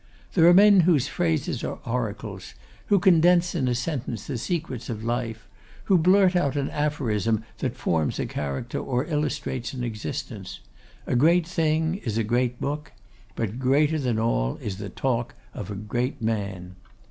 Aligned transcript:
There 0.33 0.47
are 0.47 0.53
men 0.55 0.79
whose 0.79 1.07
phrases 1.07 1.63
are 1.63 1.77
oracles; 1.85 2.55
who 2.87 2.97
condense 2.97 3.53
in 3.53 3.67
a 3.67 3.75
sentence 3.75 4.25
the 4.25 4.39
secrets 4.39 4.89
of 4.89 5.03
life; 5.03 5.47
who 5.83 5.99
blurt 5.99 6.35
out 6.35 6.55
an 6.55 6.71
aphorism 6.71 7.43
that 7.59 7.77
forms 7.77 8.17
a 8.17 8.25
character 8.25 8.79
or 8.79 9.05
illustrates 9.05 9.73
an 9.73 9.83
existence. 9.83 10.59
A 11.05 11.15
great 11.15 11.45
thing 11.45 12.01
is 12.03 12.17
a 12.17 12.23
great 12.23 12.59
book; 12.59 12.93
but 13.35 13.59
greater 13.59 13.99
than 13.99 14.17
all 14.17 14.57
is 14.57 14.79
the 14.79 14.89
talk 14.89 15.35
of 15.53 15.69
a 15.69 15.75
great 15.75 16.19
man. 16.19 16.77